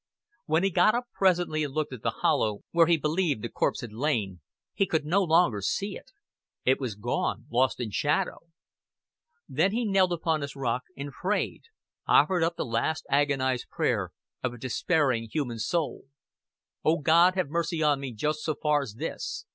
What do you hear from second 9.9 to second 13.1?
upon his rock, and prayed offered up the last